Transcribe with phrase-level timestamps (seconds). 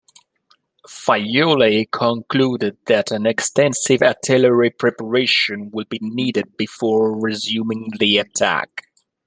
[0.87, 8.87] Fayolle concluded that an extensive artillery preparation would be needed before resuming the attack.